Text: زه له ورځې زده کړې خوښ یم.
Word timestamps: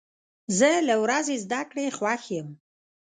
زه 0.57 0.69
له 0.87 0.95
ورځې 1.03 1.35
زده 1.43 1.61
کړې 1.69 1.85
خوښ 1.97 2.23
یم. 2.35 2.47